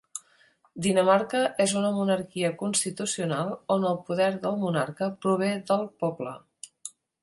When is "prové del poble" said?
5.23-6.39